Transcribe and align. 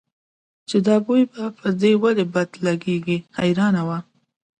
چې 0.69 0.77
دا 0.87 0.95
بوی 1.05 1.23
به 1.31 1.41
په 1.57 1.67
دې 1.81 1.91
ولې 2.01 2.25
بد 2.33 2.49
لګېږي 2.65 3.17
حیرانه 3.37 3.81
وه. 3.87 3.97